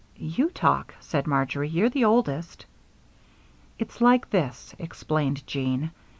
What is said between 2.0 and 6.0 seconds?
oldest." "It's like this," explained Jean.